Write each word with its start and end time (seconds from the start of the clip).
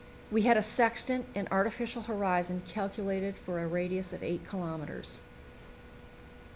We 0.31 0.41
had 0.41 0.57
a 0.57 0.63
sextant 0.63 1.27
and 1.35 1.47
artificial 1.51 2.01
horizon 2.01 2.63
calculated 2.67 3.37
for 3.37 3.59
a 3.59 3.67
radius 3.67 4.13
of 4.13 4.23
8 4.23 4.49
kilometres. 4.49 5.21